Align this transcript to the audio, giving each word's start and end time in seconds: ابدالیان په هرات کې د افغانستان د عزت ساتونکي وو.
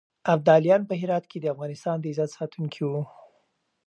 ابدالیان 0.33 0.81
په 0.89 0.93
هرات 1.01 1.23
کې 1.31 1.37
د 1.39 1.45
افغانستان 1.53 1.97
د 1.99 2.05
عزت 2.11 2.29
ساتونکي 2.37 2.81
وو. 2.89 3.01